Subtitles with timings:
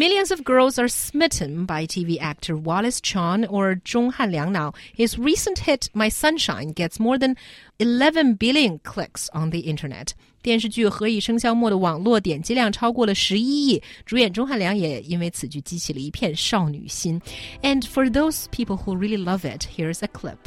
[0.00, 4.72] Millions of girls are smitten by TV actor Wallace Chung or Zhong Hanliang now.
[4.94, 7.36] His recent hit My Sunshine gets more than
[7.80, 10.14] 11 billion clicks on the internet.
[10.40, 17.20] 电视剧《何以笙箫默》的网络点击量超过了十一亿，主演钟汉良也因为此剧激起了一片少女心。
[17.60, 20.38] And for those people who really love it, here's a clip.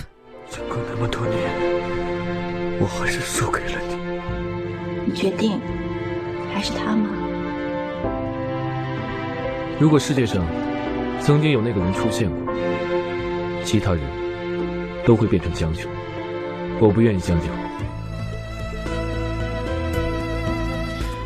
[0.49, 3.79] 经过那么多年，我还是输给了
[5.05, 5.11] 你。
[5.11, 5.59] 你确定
[6.51, 7.22] 还是他吗？
[9.80, 10.44] 如果世界上
[11.20, 12.54] 曾经有那个人出现过，
[13.64, 14.02] 其他人
[15.06, 15.88] 都会变成将就。
[16.80, 17.46] 我不愿意将就。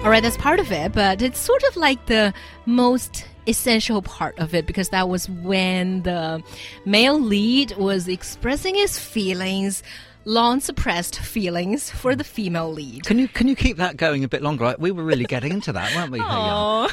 [0.05, 2.33] All right, that's part of it, but it's sort of like the
[2.67, 6.43] most essential part of it because that was when the
[6.85, 9.83] male lead was expressing his feelings
[10.28, 13.06] long suppressed feelings for the female lead.
[13.06, 14.76] Can you can you keep that going a bit longer?
[14.78, 16.20] We were really getting into that, weren't we?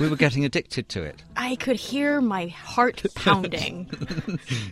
[0.01, 1.23] We were getting addicted to it.
[1.37, 3.91] I could hear my heart pounding.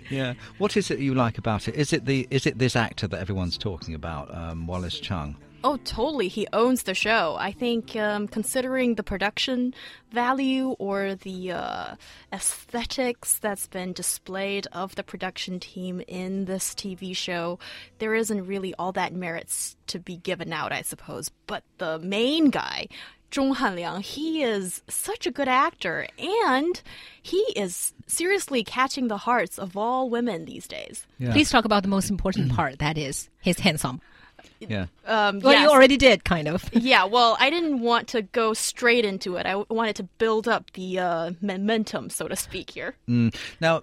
[0.09, 0.35] yeah.
[0.59, 1.75] What is it you like about it?
[1.75, 5.37] Is it the is it this actor that everyone's talking about, um, Wallace Chung?
[5.65, 6.29] Oh, totally.
[6.29, 7.37] He owns the show.
[7.39, 9.75] I think, um, considering the production
[10.11, 11.95] value or the uh,
[12.33, 17.59] aesthetics that's been displayed of the production team in this TV show,
[17.99, 21.31] there isn't really all that merits to be given out, I suppose.
[21.47, 22.89] But the main guy,
[23.31, 26.83] Zhong Hanliang, he is such a good actor, and
[27.23, 31.07] he is seriously catching the hearts of all women these days.
[31.19, 31.33] Yeah.
[31.33, 34.01] Please talk about the most important part, that is his handsome.
[34.69, 34.87] Yeah.
[35.07, 35.63] Um, well, yes.
[35.63, 36.69] you already did, kind of.
[36.73, 37.05] yeah.
[37.05, 39.47] Well, I didn't want to go straight into it.
[39.47, 42.97] I wanted to build up the uh, momentum, so to speak, here.
[43.09, 43.35] Mm.
[43.61, 43.83] Now,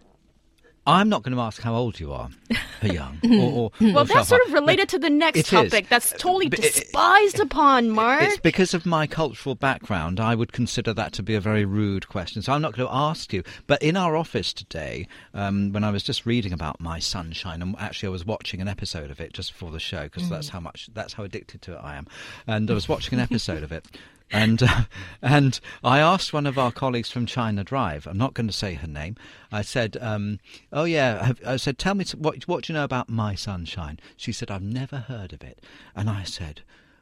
[0.90, 2.30] I'm not going to ask how old you are,
[2.82, 3.20] young.
[3.24, 5.84] Or, or, well, or that's sort of related to the next topic.
[5.84, 5.90] Is.
[5.90, 8.24] That's totally despised it, upon, Mark.
[8.24, 10.20] It's because of my cultural background.
[10.20, 12.42] I would consider that to be a very rude question.
[12.42, 13.44] So I'm not going to ask you.
[13.68, 17.76] But in our office today, um, when I was just reading about My Sunshine, and
[17.78, 20.30] actually I was watching an episode of it just before the show because mm.
[20.30, 22.08] that's how much that's how addicted to it I am,
[22.48, 23.86] and I was watching an episode of it.
[24.32, 24.84] And uh,
[25.22, 28.08] and I asked one of our colleagues from China Drive.
[28.08, 29.16] I'm not going to say her name.
[29.52, 30.40] I said, um,
[30.72, 34.32] "Oh yeah," I said, "Tell me what what do you know about My Sunshine?" She
[34.32, 35.64] said, "I've never heard of it."
[35.96, 36.62] And I said,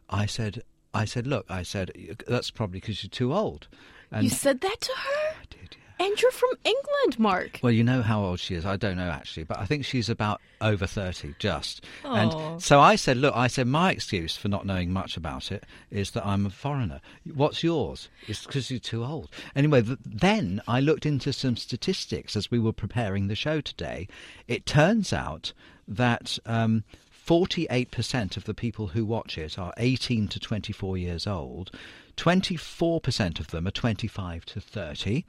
[0.09, 1.91] "I said." I said, look, I said,
[2.27, 3.67] that's probably because you're too old.
[4.09, 5.35] And you said that to her?
[5.41, 5.86] I did, yeah.
[5.99, 7.59] And you're from England, Mark.
[7.63, 8.65] Well, you know how old she is.
[8.65, 11.83] I don't know actually, but I think she's about over 30 just.
[12.03, 12.53] Aww.
[12.53, 15.63] And so I said, look, I said, my excuse for not knowing much about it
[15.89, 17.01] is that I'm a foreigner.
[17.33, 18.09] What's yours?
[18.27, 19.29] It's because you're too old.
[19.55, 24.07] Anyway, th- then I looked into some statistics as we were preparing the show today.
[24.47, 25.53] It turns out
[25.87, 26.37] that.
[26.45, 26.83] Um,
[27.27, 31.71] 48% of the people who watch it are 18 to 24 years old.
[32.15, 35.25] 24% of them are 25 to 30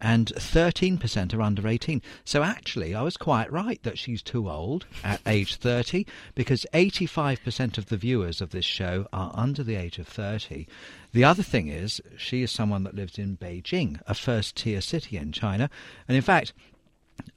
[0.00, 2.02] and 13% are under 18.
[2.24, 7.78] So actually, I was quite right that she's too old at age 30 because 85%
[7.78, 10.66] of the viewers of this show are under the age of 30.
[11.12, 15.16] The other thing is, she is someone that lives in Beijing, a first tier city
[15.16, 15.70] in China.
[16.06, 16.52] And in fact,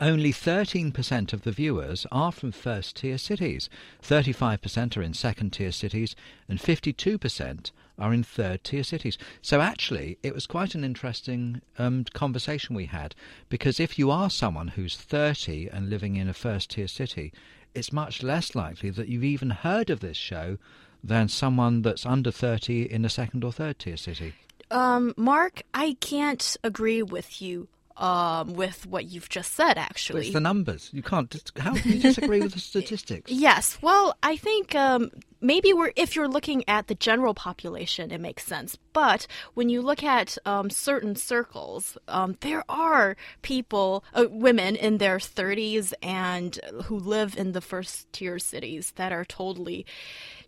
[0.01, 3.69] only 13% of the viewers are from first tier cities,
[4.03, 6.15] 35% are in second tier cities,
[6.49, 9.17] and 52% are in third tier cities.
[9.41, 13.13] So actually, it was quite an interesting um, conversation we had
[13.49, 17.33] because if you are someone who's 30 and living in a first tier city,
[17.75, 20.57] it's much less likely that you've even heard of this show
[21.03, 24.33] than someone that's under 30 in a second or third tier city.
[24.71, 27.67] Um, Mark, I can't agree with you
[27.99, 30.21] um, with what you've just said, actually.
[30.21, 30.89] it's the numbers.
[30.93, 31.51] You can't.
[31.57, 33.31] How can you disagree with the statistics?
[33.39, 33.77] Yes.
[33.81, 35.11] Well, I think um,
[35.41, 38.77] maybe we're if you're looking at the general population, it makes sense.
[38.93, 44.97] But when you look at um, certain circles, um, there are people, uh, women in
[44.97, 49.85] their 30s, and who live in the first tier cities that are totally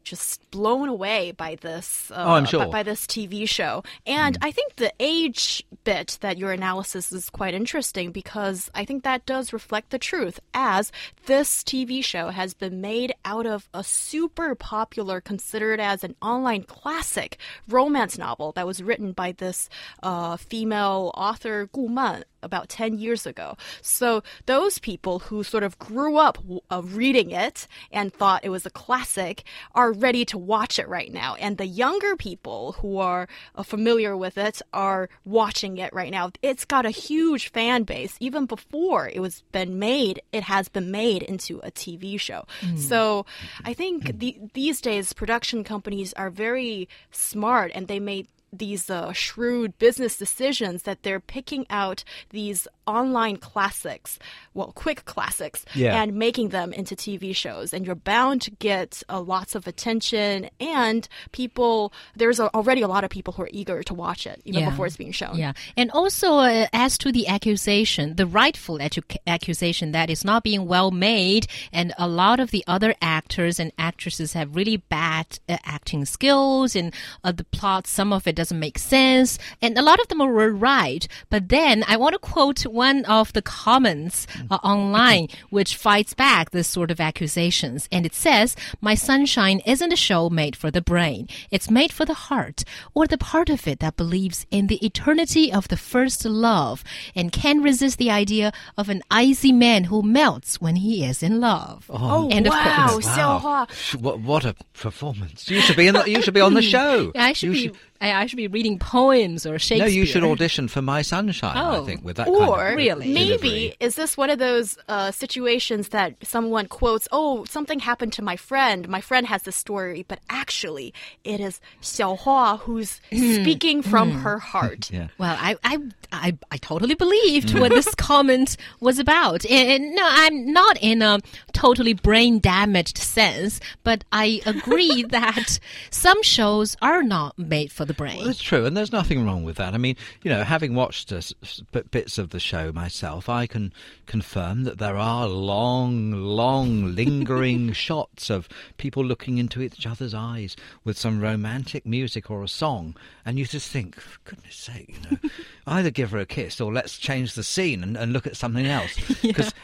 [0.03, 2.11] just blown away by this.
[2.11, 2.65] Uh, oh, I'm sure.
[2.65, 4.45] By, by, this TV show, and mm.
[4.45, 9.25] I think the age bit that your analysis is quite interesting because I think that
[9.25, 10.39] does reflect the truth.
[10.53, 10.91] As
[11.25, 16.63] this TV show has been made out of a super popular, considered as an online
[16.63, 17.37] classic
[17.67, 19.69] romance novel that was written by this
[20.03, 23.57] uh, female author Gu Man about 10 years ago.
[23.81, 26.37] So those people who sort of grew up
[26.69, 29.43] uh, reading it and thought it was a classic
[29.75, 31.35] are ready to watch it right now.
[31.35, 36.31] And the younger people who are uh, familiar with it are watching it right now.
[36.41, 38.15] It's got a huge fan base.
[38.19, 42.45] Even before it was been made, it has been made into a TV show.
[42.77, 43.25] So
[43.65, 49.13] I think the, these days production companies are very smart and they made these uh,
[49.13, 54.17] shrewd business decisions that they're picking out these online classics,
[54.53, 56.01] well, quick classics, Yeah.
[56.01, 57.73] and making them into TV shows.
[57.73, 62.87] And you're bound to get uh, lots of attention, and people, there's a, already a
[62.87, 64.69] lot of people who are eager to watch it, even Yeah.
[64.69, 65.37] before it's being shown.
[65.37, 65.53] Yeah.
[65.77, 68.79] And also, uh, as to the accusation, the rightful
[69.27, 73.71] accusation that it's not being well made, and a lot of the other actors and
[73.77, 76.93] actresses have really bad uh, acting skills, and
[77.23, 80.51] uh, the plot, some of it doesn't make sense, and a lot of them were
[80.51, 81.07] right.
[81.29, 86.51] But then I want to quote one of the comments uh, online, which fights back
[86.51, 87.87] this sort of accusations.
[87.91, 91.27] And it says, My Sunshine isn't a show made for the brain.
[91.51, 92.63] It's made for the heart,
[92.93, 96.83] or the part of it that believes in the eternity of the first love
[97.15, 101.39] and can resist the idea of an icy man who melts when he is in
[101.39, 101.85] love.
[101.89, 103.03] Oh, End of wow, quote.
[103.03, 103.71] Xiaohua.
[103.71, 105.49] Sh- What, what a performance!
[105.49, 105.93] You should be in.
[105.93, 107.11] The, you should be on the show.
[107.15, 107.77] I should You be.
[107.77, 109.87] I, I should be reading poems or Shakespeare.
[109.87, 111.55] No, you should audition for My Sunshine.
[111.55, 111.85] I Oh.
[111.85, 113.13] think with that Or kind of Really?
[113.13, 113.75] maybe delivery.
[113.79, 118.35] is this one of those uh, situations that someone quotes, "Oh, something happened to my
[118.35, 118.89] friend.
[118.89, 120.93] My friend has this story, but actually,
[121.23, 123.17] it is Xiao Hua who's hmm.
[123.17, 123.43] Hmm.
[123.43, 124.17] speaking from hmm.
[124.19, 125.07] her heart." Yeah.
[125.17, 125.77] Well, I, I,
[126.11, 129.45] I, I totally believed what this comment was about.
[129.45, 131.19] And, and no, I'm not in a
[131.53, 135.59] totally brain damaged sense, but I agree that
[135.89, 138.17] some shows are not made for the brain.
[138.17, 139.73] Well, that's true, and there's nothing wrong with that.
[139.73, 141.61] I mean, you know, having watched s- s-
[141.91, 143.73] bits of the show myself, I can
[144.05, 148.47] confirm that there are long, long, lingering shots of
[148.77, 152.95] people looking into each other's eyes with some romantic music or a song,
[153.25, 155.29] and you just think, for goodness sake, you know,
[155.67, 158.65] either give her a kiss or let's change the scene and, and look at something
[158.65, 158.95] else,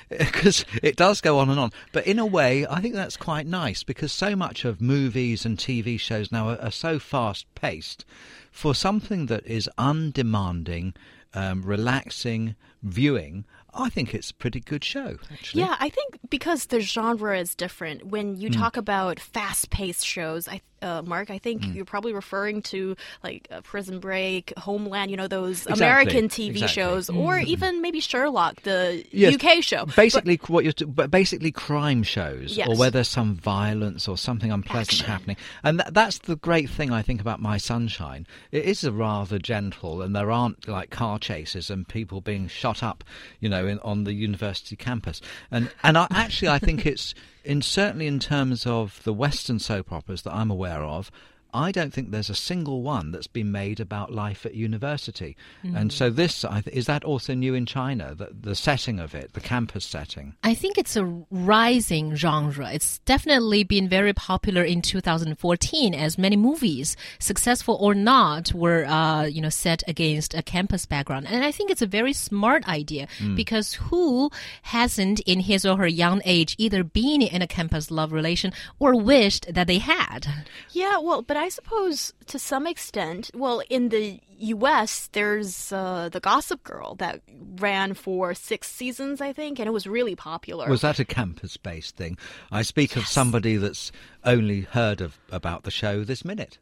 [0.09, 1.71] because it does go on and on.
[1.91, 5.57] But in a way, I think that's quite nice because so much of movies and
[5.57, 8.05] TV shows now are, are so fast paced
[8.51, 10.93] for something that is undemanding,
[11.33, 15.61] um, relaxing viewing, I think it's a pretty good show, actually.
[15.61, 18.07] Yeah, I think because the genre is different.
[18.07, 21.71] When you talk about fast-paced shows, I, uh, Mark, I think Hmm.
[21.73, 25.11] you're probably referring to like uh, Prison Break, Homeland.
[25.11, 26.67] You know those Exactly, American TV exactly.
[26.67, 29.85] Shows, or even maybe Sherlock, the Yes, UK show.
[29.85, 32.77] But- Basically, what you're, t- but basically crime shows, or Yes.
[32.77, 35.05] where there's some violence or something unpleasant Action.
[35.07, 38.25] happening, and tha that's the great thing I think about My Sunshine.
[38.51, 42.83] It is a rather gentle, and there aren't like car chases and people being shot
[42.83, 43.03] up,
[43.39, 45.21] you know, in, on the university campus.
[45.51, 47.13] And and I, actually, I think it's
[47.47, 51.09] in certainly in terms of the Western soap operas that I'm aware of.
[51.53, 55.91] I don't think there's a single one that's been made about life at university, and
[55.91, 58.15] so this is that also new in China.
[58.15, 60.35] The, the setting of it, the campus setting.
[60.43, 62.71] I think it's a rising genre.
[62.71, 69.23] It's definitely been very popular in 2014 as many movies, successful or not, were uh,
[69.23, 71.27] you know set against a campus background.
[71.29, 74.29] And I think it's a very smart idea because who
[74.63, 78.95] hasn't in his or her young age either been in a campus love relation or
[78.95, 80.27] wished that they had?
[80.71, 86.19] Yeah, well, but I suppose to some extent, well, in the U.S., there's uh, the
[86.19, 87.21] Gossip Girl that
[87.59, 90.69] ran for six seasons, I think, and it was really popular.
[90.69, 92.17] Was that a campus-based thing?
[92.51, 93.91] I speak of somebody that's
[94.23, 96.59] only heard of about the show this minute.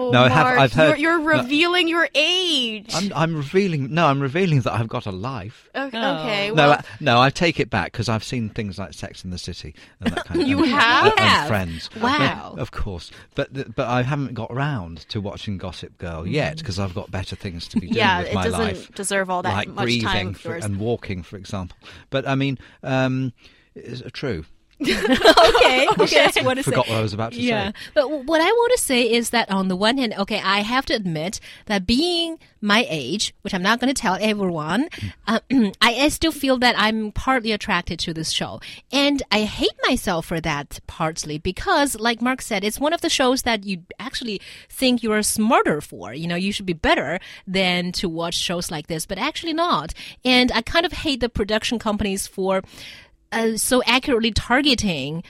[0.00, 1.42] Oh, No, I have- Mark, I've heard- You're, you're no.
[1.42, 2.92] revealing your age.
[2.94, 3.92] I'm, I'm revealing.
[3.92, 5.68] No, I'm revealing that I've got a life.
[5.74, 6.16] okay, Oh.
[6.20, 9.24] okay, no, well, I, no, I take it back because I've seen things like Sex
[9.24, 10.46] in the City and that kind of.
[10.50, 11.06] You and, have?
[11.06, 11.90] and, and Friends.
[12.00, 12.18] Wow.
[12.56, 16.78] Yeah, of course, but but I haven't got round to watching Gossip Girl yet because
[16.78, 19.68] I've got better things to be doing yeah, with it doesn't deserve all that like
[19.68, 20.64] much breathing time of for, yours.
[20.64, 21.76] and walking, for example.
[22.10, 23.32] But I mean, um,
[23.74, 24.44] is it true?
[24.82, 27.68] okay, okay, that's what I Forgot what I was about to yeah.
[27.68, 27.74] say.
[27.94, 30.86] But what I want to say is that on the one hand, okay, I have
[30.86, 34.88] to admit that being my age, which I'm not going to tell everyone,
[35.26, 38.60] uh, I, I still feel that I'm partly attracted to this show.
[38.90, 43.10] And I hate myself for that partly because, like Mark said, it's one of the
[43.10, 46.14] shows that you actually think you're smarter for.
[46.14, 49.92] You know, you should be better than to watch shows like this, but actually not.
[50.24, 52.62] And I kind of hate the production companies for
[53.32, 55.22] uh, so accurately targeting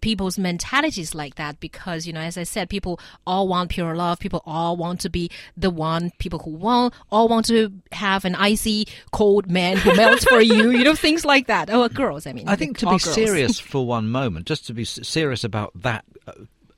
[0.00, 4.18] people's mentalities like that because you know, as I said, people all want pure love.
[4.18, 6.12] People all want to be the one.
[6.18, 10.70] People who want all want to have an icy, cold man who melts for you.
[10.70, 11.70] You know, things like that.
[11.70, 12.26] Oh, girls.
[12.26, 13.14] I mean, I think to be girls.
[13.14, 16.32] serious for one moment, just to be serious about that uh,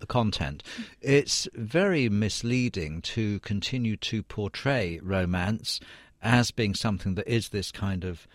[0.08, 0.62] content,
[1.00, 5.80] it's very misleading to continue to portray romance
[6.22, 8.26] as being something that is this kind of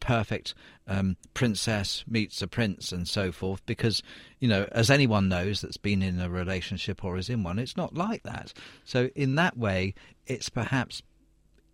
[0.00, 0.54] perfect
[0.86, 4.02] um, princess meets a prince and so forth because
[4.38, 7.76] you know as anyone knows that's been in a relationship or is in one it's
[7.76, 8.52] not like that.
[8.84, 9.94] So in that way
[10.26, 11.02] it's perhaps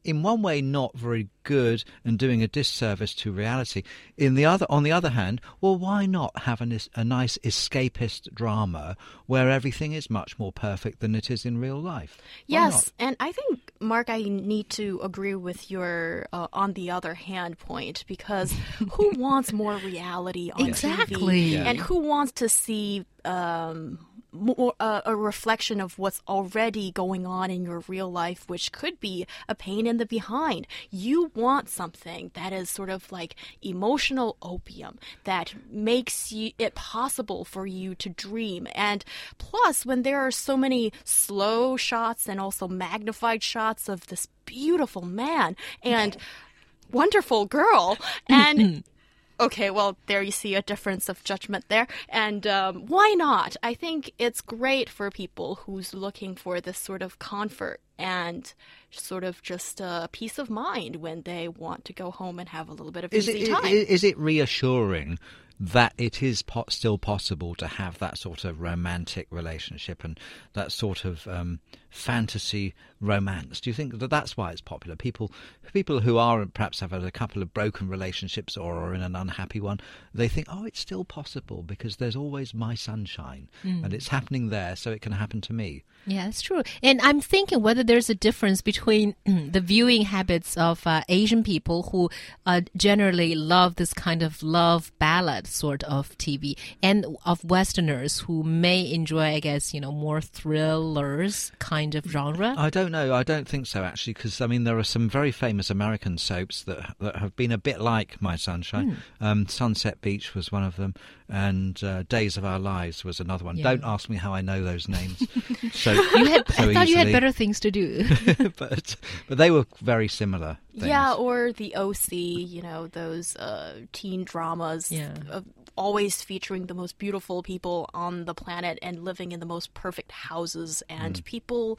[0.04, 3.82] in one way not very good and doing a disservice to reality.
[4.16, 8.32] In the other, on the other hand, well, why not have a, a nice escapist
[8.32, 8.96] drama
[9.26, 12.18] where everything is much more perfect than it is in real life?
[12.46, 12.92] Why Yes, not?
[13.08, 17.58] and I think Mark, I need to agree with your uh, on the other hand
[17.58, 18.52] point because
[18.92, 21.16] who wants more reality on Exactly.
[21.16, 21.64] TV, Yeah.
[21.68, 23.98] and who wants to see um,
[24.34, 29.00] more uh, a reflection of what's already going on in your real life, which could
[29.00, 30.66] be a pain in the behind.
[30.90, 37.44] You want something that is sort of like emotional opium that makes you, it possible
[37.44, 38.66] for you to dream.
[38.74, 39.04] And
[39.38, 45.02] plus, when there are so many slow shots and also magnified shots of this beautiful
[45.02, 46.16] man and
[46.92, 47.96] wonderful girl,
[48.28, 48.84] and
[49.40, 51.86] Okay, well, there you see a difference of judgment there.
[52.08, 53.56] And um, why not?
[53.62, 58.52] I think it's great for people who's looking for this sort of comfort and
[58.90, 62.68] sort of just a peace of mind when they want to go home and have
[62.68, 63.64] a little bit of Is easy it, time.
[63.64, 65.18] i- is it reassuring
[65.60, 70.18] that it is po- still possible to have that sort of romantic relationship and
[70.54, 73.60] that sort of um, fantasy romance?
[73.60, 74.96] Do you think that that's why it's popular?
[74.96, 75.30] People,
[75.72, 79.14] people who are perhaps have had a couple of broken relationships or are in an
[79.14, 79.80] unhappy one,
[80.12, 84.76] they think, oh, it's still possible because there's always my sunshine and it's happening there,
[84.76, 85.84] so it can happen to me.
[86.06, 86.62] Yeah, that's true.
[86.82, 91.84] And I'm thinking whether there's a difference between the viewing habits of uh, Asian people
[91.84, 92.10] who
[92.44, 98.42] uh, generally love this kind of love ballad sort of TV and of Westerners who
[98.42, 102.54] may enjoy, I guess, you know, more thrillers kind of genre.
[102.56, 103.14] I don't know.
[103.14, 106.62] I don't think so actually, because I mean there are some very famous American soaps
[106.64, 108.96] that that have been a bit like My Sunshine.
[109.20, 109.24] Hmm.
[109.24, 110.94] Um, Sunset Beach was one of them,
[111.28, 113.56] and uh, Days of Our Lives was another one.
[113.56, 113.64] Yeah.
[113.64, 115.18] Don't ask me how I know those names.
[115.72, 118.06] so you had, so I thought you had better things to do.
[118.58, 118.96] but
[119.28, 120.58] but they were very similar.
[120.72, 120.86] Things.
[120.86, 125.14] Yeah, or the OC, you know, those uh, teen dramas, Yeah.
[125.30, 125.40] uh,
[125.76, 130.12] always featuring the most beautiful people on the planet and living in the most perfect
[130.12, 130.82] houses.
[130.88, 131.24] And Mm.
[131.24, 131.78] people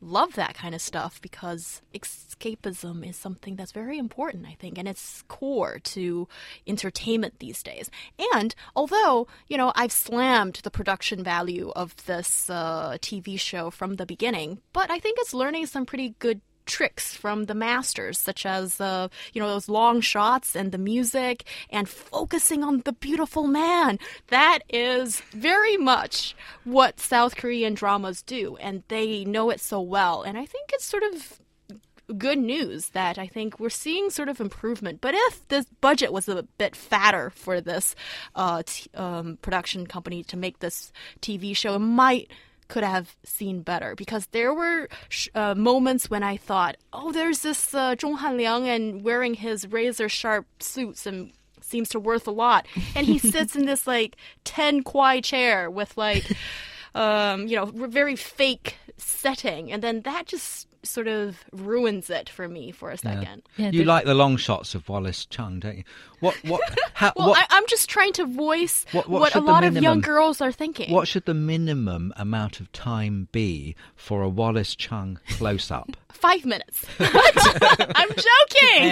[0.00, 4.86] love that kind of stuff because escapism is something that's very important, I think, and
[4.88, 6.28] it's core to
[6.66, 7.90] entertainment these days.
[8.34, 13.94] And although, you know, I've slammed the production value of this uh, TV show from
[13.96, 18.46] the beginning, but I think it's learning some pretty good tricks from the masters, such
[18.46, 23.46] as uh, you know those long shots and the music, and focusing on the beautiful
[23.46, 23.98] man.
[24.28, 30.22] That is very much what South Korean dramas do, and they know it so well.
[30.22, 31.40] And I think it's sort of
[32.18, 35.00] good news that I think we're seeing sort of improvement.
[35.00, 37.94] But if this budget was a bit fatter for this
[38.34, 42.30] uh, t- um, production company to make this TV show, it might
[42.68, 43.94] could have seen better.
[43.94, 48.66] Because there were sh- uh, moments when I thought, oh, there's this uh, Zhong Hanliang
[48.66, 53.56] and wearing his razor sharp suits and seems to worth a lot, and he sits
[53.56, 56.24] in this like ten kwai chair with like,
[56.94, 62.48] um, you know, very fake setting, and then that just sort of ruins it for
[62.48, 63.42] me for a second.
[63.56, 65.84] Yeah, you like the long shots of Wallace Chung, don't you?
[66.20, 66.60] What what
[66.94, 69.46] how, Well, what I, I'm just trying to voice What- what, what a should the
[69.52, 70.92] lot of young girls are thinking.
[70.92, 75.90] what should the minimum amount of time be for a Wallace Chung close up?
[76.12, 76.86] Five minutes.
[76.98, 77.96] What?
[77.96, 78.90] I'm joking.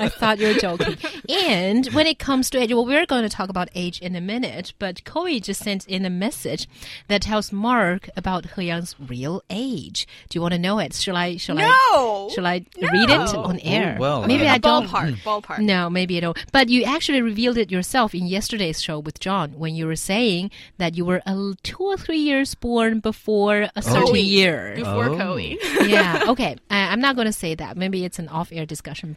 [0.00, 0.96] I thought you were joking.
[1.28, 4.20] And when it comes to age, well, we're going to talk about age in a
[4.20, 6.66] minute, but Koi just sent in a message
[7.08, 10.06] that tells Mark about He Yang's real age.
[10.28, 10.94] Do you want to know it?
[10.94, 11.36] Shall I?
[11.38, 11.62] Shall I?
[11.62, 12.30] No.
[12.34, 13.96] Shall I read it on air?
[13.98, 14.86] Oh, well, maybe uh, I don't.
[14.86, 15.16] Ballpark.
[15.22, 15.58] Ballpark.
[15.60, 16.36] No, maybe I don't.
[16.52, 20.50] But you actually revealed it yourself in yesterday's show with John when you were saying
[20.78, 24.24] that you were a l- two or three years born before a certain Koei.
[24.26, 24.74] year.
[24.76, 25.16] Before Oh.
[25.16, 25.56] Koei.
[25.88, 26.24] yeah.
[26.28, 26.56] Okay.
[26.70, 27.76] I, I'm not going to say that.
[27.76, 29.14] Maybe it's an off-air discussion.